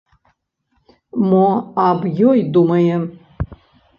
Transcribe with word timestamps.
Мо 1.29 1.41
аб 1.87 2.01
ёй 2.31 2.39
думае? 2.55 2.97